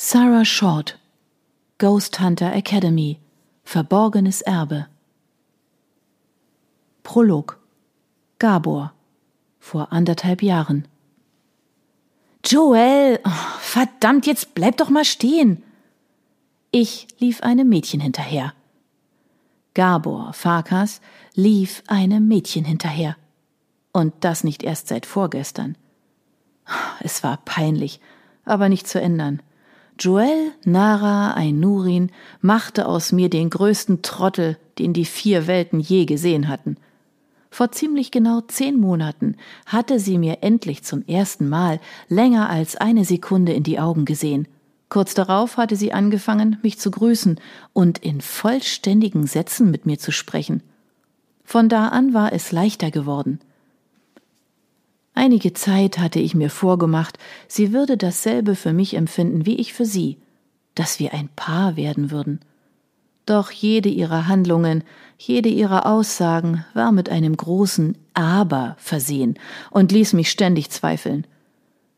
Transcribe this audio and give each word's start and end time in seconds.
Sarah 0.00 0.44
Short 0.44 0.96
Ghost 1.78 2.20
Hunter 2.20 2.52
Academy 2.52 3.18
Verborgenes 3.64 4.42
Erbe 4.42 4.86
Prolog 7.02 7.58
Gabor 8.38 8.92
vor 9.58 9.92
anderthalb 9.92 10.40
Jahren 10.44 10.86
Joel, 12.44 13.18
oh, 13.24 13.58
verdammt, 13.58 14.28
jetzt 14.28 14.54
bleib 14.54 14.76
doch 14.76 14.88
mal 14.88 15.04
stehen. 15.04 15.64
Ich 16.70 17.08
lief 17.18 17.42
einem 17.42 17.68
Mädchen 17.68 17.98
hinterher. 17.98 18.54
Gabor 19.74 20.32
Farkas 20.32 21.00
lief 21.34 21.82
einem 21.88 22.28
Mädchen 22.28 22.64
hinterher. 22.64 23.16
Und 23.92 24.14
das 24.20 24.44
nicht 24.44 24.62
erst 24.62 24.86
seit 24.86 25.06
vorgestern. 25.06 25.76
Es 27.00 27.24
war 27.24 27.38
peinlich, 27.38 28.00
aber 28.44 28.68
nicht 28.68 28.86
zu 28.86 29.00
ändern. 29.00 29.42
Joel 29.98 30.52
Nara 30.64 31.34
Ainurin 31.34 32.10
machte 32.40 32.86
aus 32.86 33.10
mir 33.10 33.28
den 33.28 33.50
größten 33.50 34.02
Trottel, 34.02 34.56
den 34.78 34.92
die 34.92 35.04
vier 35.04 35.48
Welten 35.48 35.80
je 35.80 36.04
gesehen 36.04 36.46
hatten. 36.46 36.76
Vor 37.50 37.72
ziemlich 37.72 38.12
genau 38.12 38.40
zehn 38.42 38.78
Monaten 38.78 39.36
hatte 39.66 39.98
sie 39.98 40.18
mir 40.18 40.38
endlich 40.42 40.84
zum 40.84 41.04
ersten 41.06 41.48
Mal 41.48 41.80
länger 42.08 42.48
als 42.48 42.76
eine 42.76 43.04
Sekunde 43.04 43.52
in 43.52 43.64
die 43.64 43.80
Augen 43.80 44.04
gesehen. 44.04 44.46
Kurz 44.88 45.14
darauf 45.14 45.56
hatte 45.56 45.74
sie 45.74 45.92
angefangen, 45.92 46.58
mich 46.62 46.78
zu 46.78 46.92
grüßen 46.92 47.40
und 47.72 47.98
in 47.98 48.20
vollständigen 48.20 49.26
Sätzen 49.26 49.70
mit 49.72 49.84
mir 49.84 49.98
zu 49.98 50.12
sprechen. 50.12 50.62
Von 51.42 51.68
da 51.68 51.88
an 51.88 52.14
war 52.14 52.32
es 52.32 52.52
leichter 52.52 52.92
geworden. 52.92 53.40
Einige 55.18 55.52
Zeit 55.52 55.98
hatte 55.98 56.20
ich 56.20 56.36
mir 56.36 56.48
vorgemacht, 56.48 57.18
sie 57.48 57.72
würde 57.72 57.96
dasselbe 57.96 58.54
für 58.54 58.72
mich 58.72 58.94
empfinden 58.94 59.46
wie 59.46 59.56
ich 59.56 59.72
für 59.72 59.84
sie, 59.84 60.16
dass 60.76 61.00
wir 61.00 61.12
ein 61.12 61.28
Paar 61.34 61.74
werden 61.74 62.12
würden. 62.12 62.38
Doch 63.26 63.50
jede 63.50 63.88
ihrer 63.88 64.28
Handlungen, 64.28 64.84
jede 65.18 65.48
ihrer 65.48 65.86
Aussagen 65.86 66.64
war 66.72 66.92
mit 66.92 67.08
einem 67.08 67.36
großen 67.36 67.98
Aber 68.14 68.76
versehen 68.78 69.40
und 69.72 69.90
ließ 69.90 70.12
mich 70.12 70.30
ständig 70.30 70.70
zweifeln. 70.70 71.26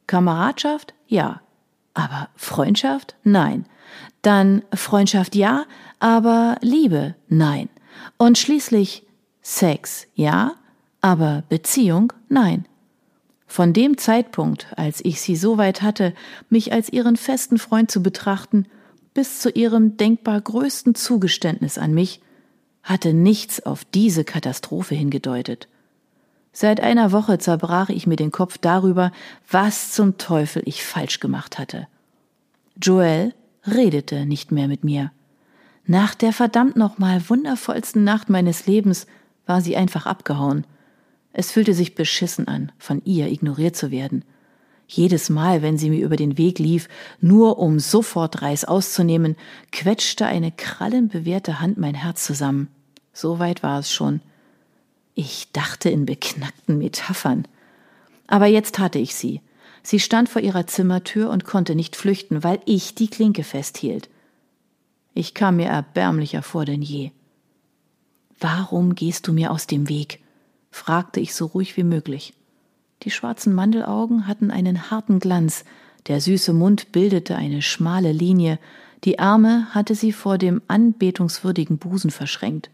Kameradschaft? 0.06 0.94
Ja. 1.06 1.42
Aber 1.92 2.30
Freundschaft? 2.36 3.16
Nein. 3.22 3.66
Dann 4.22 4.62
Freundschaft 4.72 5.36
ja, 5.36 5.66
aber 5.98 6.56
Liebe? 6.62 7.16
Nein. 7.28 7.68
Und 8.16 8.38
schließlich 8.38 9.04
Sex? 9.42 10.06
Ja, 10.14 10.54
aber 11.02 11.42
Beziehung? 11.50 12.14
Nein. 12.30 12.64
Von 13.50 13.72
dem 13.72 13.98
Zeitpunkt, 13.98 14.68
als 14.76 15.04
ich 15.04 15.20
sie 15.20 15.34
so 15.34 15.58
weit 15.58 15.82
hatte, 15.82 16.14
mich 16.50 16.72
als 16.72 16.88
ihren 16.88 17.16
festen 17.16 17.58
Freund 17.58 17.90
zu 17.90 18.00
betrachten, 18.00 18.66
bis 19.12 19.40
zu 19.40 19.50
ihrem 19.50 19.96
denkbar 19.96 20.40
größten 20.40 20.94
Zugeständnis 20.94 21.76
an 21.76 21.92
mich, 21.92 22.20
hatte 22.84 23.12
nichts 23.12 23.66
auf 23.66 23.84
diese 23.84 24.22
Katastrophe 24.22 24.94
hingedeutet. 24.94 25.66
Seit 26.52 26.80
einer 26.80 27.10
Woche 27.10 27.38
zerbrach 27.38 27.88
ich 27.88 28.06
mir 28.06 28.14
den 28.14 28.30
Kopf 28.30 28.56
darüber, 28.56 29.10
was 29.50 29.90
zum 29.90 30.16
Teufel 30.16 30.62
ich 30.64 30.84
falsch 30.84 31.18
gemacht 31.18 31.58
hatte. 31.58 31.88
Joel 32.80 33.34
redete 33.66 34.26
nicht 34.26 34.52
mehr 34.52 34.68
mit 34.68 34.84
mir. 34.84 35.10
Nach 35.86 36.14
der 36.14 36.32
verdammt 36.32 36.76
nochmal 36.76 37.28
wundervollsten 37.28 38.04
Nacht 38.04 38.30
meines 38.30 38.68
Lebens 38.68 39.08
war 39.44 39.60
sie 39.60 39.76
einfach 39.76 40.06
abgehauen– 40.06 40.64
es 41.32 41.52
fühlte 41.52 41.74
sich 41.74 41.94
beschissen 41.94 42.48
an, 42.48 42.72
von 42.78 43.02
ihr 43.04 43.28
ignoriert 43.28 43.76
zu 43.76 43.90
werden. 43.90 44.24
Jedes 44.88 45.30
Mal, 45.30 45.62
wenn 45.62 45.78
sie 45.78 45.88
mir 45.88 46.04
über 46.04 46.16
den 46.16 46.36
Weg 46.36 46.58
lief, 46.58 46.88
nur 47.20 47.58
um 47.58 47.78
sofort 47.78 48.42
Reis 48.42 48.64
auszunehmen, 48.64 49.36
quetschte 49.70 50.26
eine 50.26 50.50
krallenbewehrte 50.50 51.60
Hand 51.60 51.78
mein 51.78 51.94
Herz 51.94 52.24
zusammen. 52.24 52.68
So 53.12 53.38
weit 53.38 53.62
war 53.62 53.78
es 53.78 53.92
schon. 53.92 54.20
Ich 55.14 55.52
dachte 55.52 55.90
in 55.90 56.06
beknackten 56.06 56.78
Metaphern. 56.78 57.46
Aber 58.26 58.46
jetzt 58.46 58.80
hatte 58.80 58.98
ich 58.98 59.14
sie. 59.14 59.40
Sie 59.82 60.00
stand 60.00 60.28
vor 60.28 60.42
ihrer 60.42 60.66
Zimmertür 60.66 61.30
und 61.30 61.44
konnte 61.44 61.74
nicht 61.74 61.94
flüchten, 61.94 62.42
weil 62.42 62.60
ich 62.64 62.94
die 62.94 63.08
Klinke 63.08 63.44
festhielt. 63.44 64.08
Ich 65.14 65.34
kam 65.34 65.56
mir 65.56 65.68
erbärmlicher 65.68 66.42
vor 66.42 66.64
denn 66.64 66.82
je. 66.82 67.12
Warum 68.40 68.94
gehst 68.94 69.28
du 69.28 69.32
mir 69.32 69.50
aus 69.50 69.66
dem 69.66 69.88
Weg? 69.88 70.20
Fragte 70.80 71.20
ich 71.20 71.34
so 71.34 71.44
ruhig 71.44 71.76
wie 71.76 71.84
möglich. 71.84 72.32
Die 73.02 73.10
schwarzen 73.10 73.54
Mandelaugen 73.54 74.26
hatten 74.26 74.50
einen 74.50 74.90
harten 74.90 75.20
Glanz, 75.20 75.64
der 76.06 76.22
süße 76.22 76.54
Mund 76.54 76.90
bildete 76.90 77.36
eine 77.36 77.60
schmale 77.60 78.12
Linie, 78.12 78.58
die 79.04 79.18
Arme 79.18 79.66
hatte 79.74 79.94
sie 79.94 80.10
vor 80.10 80.38
dem 80.38 80.62
anbetungswürdigen 80.68 81.76
Busen 81.76 82.10
verschränkt. 82.10 82.70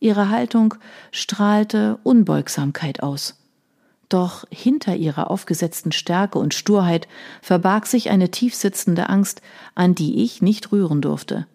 Ihre 0.00 0.30
Haltung 0.30 0.74
strahlte 1.12 1.98
Unbeugsamkeit 2.02 3.02
aus. 3.02 3.36
Doch 4.08 4.46
hinter 4.50 4.96
ihrer 4.96 5.30
aufgesetzten 5.30 5.92
Stärke 5.92 6.38
und 6.38 6.54
Sturheit 6.54 7.08
verbarg 7.42 7.86
sich 7.86 8.08
eine 8.08 8.30
tiefsitzende 8.30 9.10
Angst, 9.10 9.42
an 9.74 9.94
die 9.94 10.24
ich 10.24 10.40
nicht 10.40 10.72
rühren 10.72 11.02
durfte. 11.02 11.46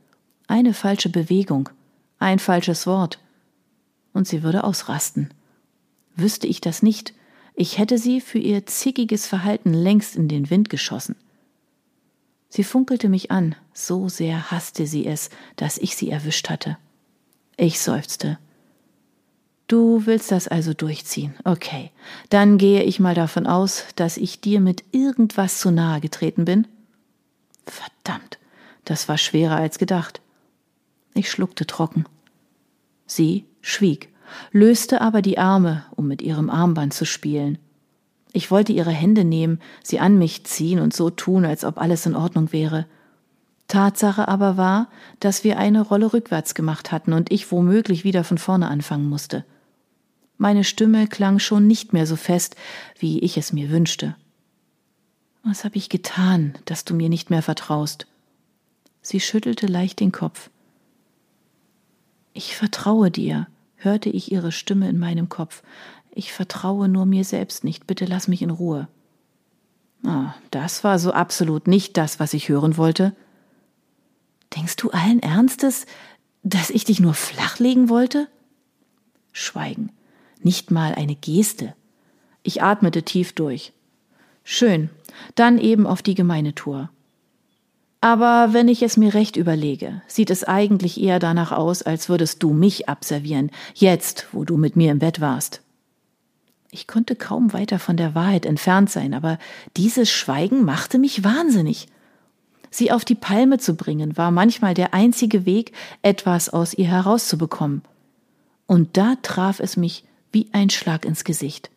Eine 0.47 0.75
falsche 0.75 1.09
Bewegung, 1.09 1.69
ein 2.19 2.37
falsches 2.37 2.85
Wort, 2.85 3.17
und 4.13 4.27
sie 4.27 4.43
würde 4.43 4.63
ausrasten. 4.63 5.31
Wüsste 6.15 6.47
ich 6.47 6.61
das 6.61 6.83
nicht, 6.83 7.13
ich 7.55 7.77
hätte 7.77 7.97
sie 7.97 8.21
für 8.21 8.39
ihr 8.39 8.65
zickiges 8.65 9.27
Verhalten 9.27 9.73
längst 9.73 10.15
in 10.15 10.27
den 10.27 10.49
Wind 10.49 10.69
geschossen. 10.69 11.15
Sie 12.49 12.63
funkelte 12.63 13.09
mich 13.09 13.31
an, 13.31 13.55
so 13.73 14.09
sehr 14.09 14.51
hasste 14.51 14.85
sie 14.85 15.05
es, 15.05 15.29
dass 15.55 15.77
ich 15.77 15.95
sie 15.95 16.09
erwischt 16.09 16.49
hatte. 16.49 16.77
Ich 17.57 17.79
seufzte. 17.79 18.37
Du 19.67 20.05
willst 20.05 20.31
das 20.31 20.47
also 20.47 20.73
durchziehen. 20.73 21.33
Okay, 21.45 21.91
dann 22.29 22.57
gehe 22.57 22.83
ich 22.83 22.99
mal 22.99 23.15
davon 23.15 23.47
aus, 23.47 23.85
dass 23.95 24.17
ich 24.17 24.39
dir 24.39 24.59
mit 24.59 24.83
irgendwas 24.91 25.59
zu 25.59 25.71
nahe 25.71 25.99
getreten 25.99 26.45
bin. 26.45 26.67
Verdammt, 27.65 28.37
das 28.85 29.07
war 29.07 29.17
schwerer 29.17 29.55
als 29.55 29.79
gedacht. 29.79 30.21
Ich 31.15 31.31
schluckte 31.31 31.65
trocken. 31.65 32.05
Sie 33.05 33.45
schwieg 33.61 34.12
löste 34.51 35.01
aber 35.01 35.21
die 35.21 35.37
Arme, 35.37 35.83
um 35.95 36.07
mit 36.07 36.21
ihrem 36.21 36.49
Armband 36.49 36.93
zu 36.93 37.05
spielen. 37.05 37.57
Ich 38.31 38.49
wollte 38.49 38.73
ihre 38.73 38.91
Hände 38.91 39.23
nehmen, 39.23 39.59
sie 39.83 39.99
an 39.99 40.17
mich 40.17 40.45
ziehen 40.45 40.79
und 40.79 40.93
so 40.93 41.09
tun, 41.09 41.45
als 41.45 41.63
ob 41.63 41.77
alles 41.77 42.05
in 42.05 42.15
Ordnung 42.15 42.51
wäre. 42.51 42.87
Tatsache 43.67 44.27
aber 44.27 44.57
war, 44.57 44.89
dass 45.19 45.43
wir 45.43 45.57
eine 45.57 45.81
Rolle 45.81 46.13
rückwärts 46.13 46.55
gemacht 46.55 46.91
hatten 46.91 47.13
und 47.13 47.31
ich 47.31 47.51
womöglich 47.51 48.03
wieder 48.03 48.23
von 48.23 48.37
vorne 48.37 48.67
anfangen 48.67 49.07
musste. 49.07 49.45
Meine 50.37 50.63
Stimme 50.63 51.07
klang 51.07 51.39
schon 51.39 51.67
nicht 51.67 51.93
mehr 51.93 52.07
so 52.07 52.15
fest, 52.15 52.55
wie 52.99 53.19
ich 53.19 53.37
es 53.37 53.53
mir 53.53 53.69
wünschte. 53.69 54.15
Was 55.43 55.63
habe 55.63 55.77
ich 55.77 55.89
getan, 55.89 56.55
dass 56.65 56.85
du 56.85 56.95
mir 56.95 57.09
nicht 57.09 57.29
mehr 57.29 57.41
vertraust? 57.41 58.07
Sie 59.01 59.19
schüttelte 59.19 59.67
leicht 59.67 59.99
den 59.99 60.11
Kopf. 60.11 60.49
Ich 62.33 62.55
vertraue 62.55 63.11
dir, 63.11 63.47
hörte 63.83 64.09
ich 64.09 64.31
ihre 64.31 64.51
Stimme 64.51 64.89
in 64.89 64.99
meinem 64.99 65.29
Kopf. 65.29 65.63
Ich 66.11 66.33
vertraue 66.33 66.87
nur 66.87 67.05
mir 67.05 67.23
selbst 67.23 67.63
nicht, 67.63 67.87
bitte 67.87 68.05
lass 68.05 68.27
mich 68.27 68.41
in 68.41 68.49
Ruhe. 68.49 68.87
Ah, 70.05 70.35
das 70.51 70.83
war 70.83 70.99
so 70.99 71.11
absolut 71.13 71.67
nicht 71.67 71.97
das, 71.97 72.19
was 72.19 72.33
ich 72.33 72.49
hören 72.49 72.77
wollte. 72.77 73.15
Denkst 74.55 74.75
du 74.75 74.91
allen 74.91 75.21
Ernstes, 75.21 75.85
dass 76.43 76.69
ich 76.69 76.83
dich 76.83 76.99
nur 76.99 77.13
flachlegen 77.13 77.89
wollte? 77.89 78.27
Schweigen. 79.31 79.91
Nicht 80.41 80.71
mal 80.71 80.93
eine 80.93 81.15
Geste. 81.15 81.73
Ich 82.43 82.61
atmete 82.61 83.03
tief 83.03 83.33
durch. 83.33 83.71
Schön. 84.43 84.89
Dann 85.35 85.57
eben 85.57 85.87
auf 85.87 86.01
die 86.01 86.15
gemeine 86.15 86.53
Tour. 86.53 86.89
Aber 88.03 88.51
wenn 88.51 88.67
ich 88.67 88.83
es 88.83 88.97
mir 88.97 89.13
recht 89.13 89.37
überlege, 89.37 90.01
sieht 90.07 90.29
es 90.29 90.43
eigentlich 90.43 91.01
eher 91.01 91.19
danach 91.19 91.53
aus, 91.53 91.83
als 91.83 92.09
würdest 92.09 92.43
du 92.43 92.51
mich 92.51 92.89
abservieren, 92.89 93.49
jetzt, 93.75 94.27
wo 94.33 94.43
du 94.43 94.57
mit 94.57 94.75
mir 94.75 94.91
im 94.91 94.99
Bett 94.99 95.21
warst. 95.21 95.61
Ich 96.69 96.85
konnte 96.85 97.15
kaum 97.15 97.53
weiter 97.53 97.79
von 97.79 97.95
der 97.95 98.13
Wahrheit 98.13 98.45
entfernt 98.45 98.89
sein, 98.89 99.13
aber 99.13 99.39
dieses 99.77 100.11
Schweigen 100.11 100.65
machte 100.65 100.99
mich 100.99 101.23
wahnsinnig. 101.23 101.87
Sie 102.69 102.91
auf 102.91 103.05
die 103.05 103.15
Palme 103.15 103.57
zu 103.57 103.73
bringen, 103.73 104.17
war 104.17 104.31
manchmal 104.31 104.73
der 104.73 104.93
einzige 104.93 105.45
Weg, 105.45 105.71
etwas 106.01 106.49
aus 106.49 106.73
ihr 106.73 106.87
herauszubekommen. 106.87 107.83
Und 108.67 108.97
da 108.97 109.15
traf 109.21 109.61
es 109.61 109.77
mich 109.77 110.03
wie 110.33 110.49
ein 110.51 110.69
Schlag 110.69 111.05
ins 111.05 111.23
Gesicht. 111.23 111.69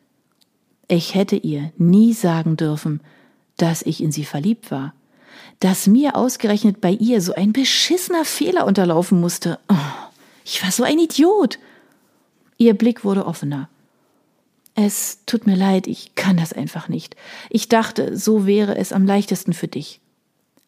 Ich 0.88 1.14
hätte 1.14 1.36
ihr 1.36 1.70
nie 1.78 2.14
sagen 2.14 2.56
dürfen, 2.56 3.00
dass 3.58 3.82
ich 3.82 4.02
in 4.02 4.10
sie 4.10 4.24
verliebt 4.24 4.72
war 4.72 4.92
dass 5.60 5.86
mir 5.86 6.16
ausgerechnet 6.16 6.80
bei 6.80 6.90
ihr 6.92 7.20
so 7.20 7.34
ein 7.34 7.52
beschissener 7.52 8.24
Fehler 8.24 8.66
unterlaufen 8.66 9.20
musste. 9.20 9.58
Oh, 9.68 9.74
ich 10.44 10.62
war 10.62 10.70
so 10.70 10.84
ein 10.84 10.98
Idiot. 10.98 11.58
Ihr 12.58 12.74
Blick 12.74 13.04
wurde 13.04 13.26
offener. 13.26 13.68
Es 14.74 15.24
tut 15.24 15.46
mir 15.46 15.56
leid, 15.56 15.86
ich 15.86 16.14
kann 16.14 16.36
das 16.36 16.52
einfach 16.52 16.88
nicht. 16.88 17.16
Ich 17.48 17.68
dachte, 17.68 18.16
so 18.16 18.46
wäre 18.46 18.76
es 18.76 18.92
am 18.92 19.06
leichtesten 19.06 19.54
für 19.54 19.68
dich. 19.68 20.00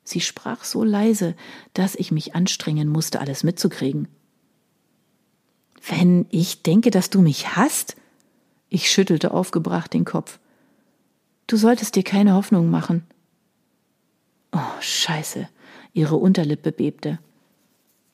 Sie 0.03 0.21
sprach 0.23 0.65
so 0.65 0.83
leise, 0.83 1.35
dass 1.75 1.95
ich 1.95 2.11
mich 2.11 2.35
anstrengen 2.35 2.89
musste, 2.89 3.21
alles 3.21 3.45
mitzukriegen. 3.45 4.09
Wenn 5.87 6.27
ich 6.31 6.63
denke, 6.63 6.91
dass 6.91 7.11
du 7.11 7.21
mich 7.21 7.57
hasst? 7.57 7.97
Ich 8.71 8.91
schüttelte 8.91 9.33
aufgebracht 9.33 9.93
den 9.93 10.07
Kopf. 10.07 10.39
Du 11.47 11.57
solltest 11.57 11.95
dir 11.95 12.03
keine 12.03 12.35
Hoffnung 12.35 12.71
machen. 12.71 13.05
Oh, 14.59 14.81
scheiße. 14.81 15.49
Ihre 15.93 16.17
Unterlippe 16.17 16.73
bebte. 16.73 17.21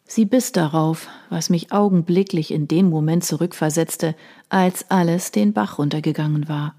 Sie 0.04 0.26
biss 0.26 0.52
darauf, 0.52 1.08
was 1.30 1.48
mich 1.48 1.72
augenblicklich 1.72 2.50
in 2.50 2.68
den 2.68 2.90
Moment 2.90 3.24
zurückversetzte, 3.24 4.14
als 4.50 4.90
alles 4.90 5.30
den 5.30 5.54
Bach 5.54 5.78
runtergegangen 5.78 6.46
war. 6.46 6.74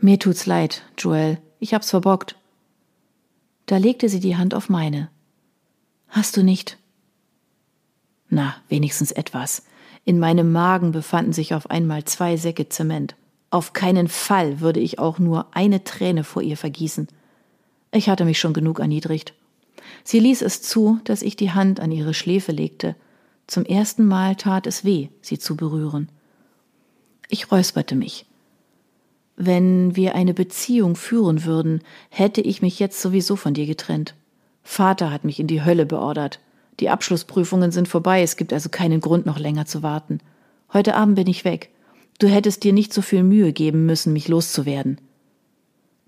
Mir 0.00 0.18
tut's 0.18 0.46
leid, 0.46 0.82
Joel, 0.96 1.38
ich 1.60 1.74
hab's 1.74 1.90
verbockt. 1.90 2.36
Da 3.66 3.76
legte 3.76 4.08
sie 4.08 4.20
die 4.20 4.38
Hand 4.38 4.54
auf 4.54 4.70
meine. 4.70 5.10
Hast 6.08 6.38
du 6.38 6.42
nicht? 6.42 6.78
Na, 8.30 8.56
wenigstens 8.68 9.12
etwas. 9.12 9.64
In 10.06 10.18
meinem 10.18 10.52
Magen 10.52 10.92
befanden 10.92 11.34
sich 11.34 11.52
auf 11.52 11.68
einmal 11.68 12.04
zwei 12.04 12.38
Säcke 12.38 12.70
Zement. 12.70 13.14
Auf 13.50 13.74
keinen 13.74 14.08
Fall 14.08 14.60
würde 14.60 14.80
ich 14.80 14.98
auch 14.98 15.18
nur 15.18 15.54
eine 15.54 15.84
Träne 15.84 16.24
vor 16.24 16.40
ihr 16.40 16.56
vergießen. 16.56 17.08
Ich 17.90 18.08
hatte 18.08 18.24
mich 18.24 18.38
schon 18.38 18.52
genug 18.52 18.80
erniedrigt. 18.80 19.34
Sie 20.04 20.20
ließ 20.20 20.42
es 20.42 20.62
zu, 20.62 21.00
dass 21.04 21.22
ich 21.22 21.36
die 21.36 21.52
Hand 21.52 21.80
an 21.80 21.92
ihre 21.92 22.14
Schläfe 22.14 22.52
legte. 22.52 22.96
Zum 23.46 23.64
ersten 23.64 24.06
Mal 24.06 24.36
tat 24.36 24.66
es 24.66 24.84
weh, 24.84 25.08
sie 25.22 25.38
zu 25.38 25.56
berühren. 25.56 26.08
Ich 27.28 27.50
räusperte 27.50 27.94
mich. 27.94 28.26
Wenn 29.36 29.94
wir 29.94 30.14
eine 30.14 30.34
Beziehung 30.34 30.96
führen 30.96 31.44
würden, 31.44 31.82
hätte 32.10 32.40
ich 32.40 32.60
mich 32.60 32.78
jetzt 32.78 33.00
sowieso 33.00 33.36
von 33.36 33.54
dir 33.54 33.66
getrennt. 33.66 34.14
Vater 34.62 35.10
hat 35.10 35.24
mich 35.24 35.40
in 35.40 35.46
die 35.46 35.64
Hölle 35.64 35.86
beordert. 35.86 36.40
Die 36.80 36.90
Abschlussprüfungen 36.90 37.70
sind 37.70 37.88
vorbei, 37.88 38.22
es 38.22 38.36
gibt 38.36 38.52
also 38.52 38.68
keinen 38.68 39.00
Grund, 39.00 39.26
noch 39.26 39.38
länger 39.38 39.66
zu 39.66 39.82
warten. 39.82 40.18
Heute 40.72 40.94
Abend 40.94 41.16
bin 41.16 41.26
ich 41.26 41.44
weg. 41.44 41.70
Du 42.18 42.28
hättest 42.28 42.64
dir 42.64 42.72
nicht 42.72 42.92
so 42.92 43.00
viel 43.00 43.22
Mühe 43.22 43.52
geben 43.52 43.86
müssen, 43.86 44.12
mich 44.12 44.28
loszuwerden. 44.28 45.00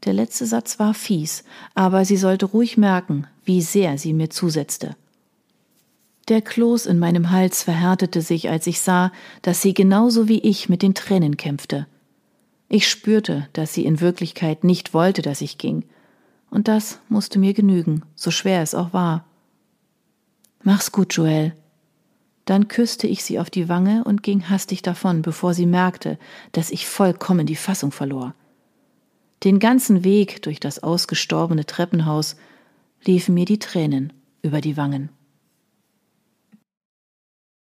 Der 0.05 0.13
letzte 0.13 0.47
Satz 0.47 0.79
war 0.79 0.95
fies, 0.95 1.45
aber 1.75 2.05
sie 2.05 2.17
sollte 2.17 2.47
ruhig 2.47 2.77
merken, 2.79 3.27
wie 3.45 3.61
sehr 3.61 3.99
sie 3.99 4.13
mir 4.13 4.31
zusetzte. 4.31 4.97
Der 6.29 6.41
Kloß 6.41 6.87
in 6.87 6.99
meinem 6.99 7.31
Hals 7.31 7.65
verhärtete 7.65 8.23
sich, 8.23 8.49
als 8.49 8.67
ich 8.67 8.81
sah, 8.81 9.13
dass 9.43 9.63
sie 9.63 9.75
genauso 9.75 10.29
wie 10.29 10.39
ich 10.39 10.69
mit 10.69 10.83
den 10.83 10.95
Tränen 10.95 11.37
kämpfte. 11.37 11.87
Ich 12.69 12.89
spürte, 12.89 13.49
dass 13.53 13.75
sie 13.75 13.85
in 13.85 14.01
Wirklichkeit 14.01 14.65
nicht 14.65 14.95
wollte, 14.95 15.23
dass 15.23 15.41
ich 15.41 15.59
ging, 15.59 15.85
und 16.51 16.69
das 16.69 16.99
musste 17.09 17.39
mir 17.39 17.55
genügen, 17.55 18.03
so 18.15 18.31
schwer 18.31 18.63
es 18.63 18.75
auch 18.75 18.93
war. 18.93 19.25
Mach's 20.63 20.93
gut, 20.93 21.15
Joel. 21.15 21.55
Dann 22.45 22.69
küsste 22.69 23.07
ich 23.07 23.23
sie 23.23 23.39
auf 23.39 23.51
die 23.51 23.69
Wange 23.69 24.03
und 24.05 24.23
ging 24.23 24.49
hastig 24.49 24.83
davon, 24.83 25.23
bevor 25.23 25.55
sie 25.55 25.67
merkte, 25.67 26.19
dass 26.53 26.71
ich 26.71 26.89
vollkommen 26.89 27.47
die 27.47 27.57
Fassung 27.57 27.93
verlor. 27.93 28.35
Den 29.43 29.59
ganzen 29.59 30.05
Weg 30.05 30.43
durch 30.43 30.61
das 30.61 30.83
ausgestorbene 30.83 31.65
Treppenhaus 31.65 32.37
liefen 33.05 33.35
mir 33.35 33.47
die 33.47 33.59
Tränen 33.59 34.13
über 34.43 34.61
die 34.61 34.77
Wangen. 34.77 35.11